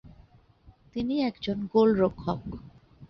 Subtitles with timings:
[0.93, 2.41] তিনি একজন গোলরক্ষক।